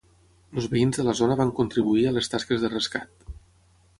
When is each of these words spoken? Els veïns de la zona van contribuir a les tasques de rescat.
Els 0.59 0.67
veïns 0.71 0.97
de 1.01 1.05
la 1.07 1.13
zona 1.19 1.35
van 1.41 1.51
contribuir 1.59 2.07
a 2.11 2.13
les 2.17 2.31
tasques 2.35 2.65
de 2.65 2.71
rescat. 2.75 3.31